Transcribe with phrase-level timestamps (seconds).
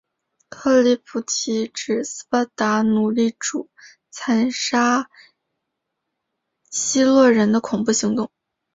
[0.49, 3.69] 克里普提指斯巴达奴隶主
[4.09, 5.11] 残杀
[6.71, 8.31] 希洛人的恐怖行动。